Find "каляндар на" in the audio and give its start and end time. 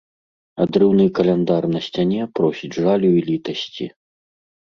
1.17-1.79